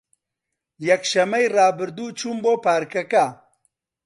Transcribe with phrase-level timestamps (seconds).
[0.89, 3.25] یەکشەممەی ڕابردوو چووم بۆ پارکەکە.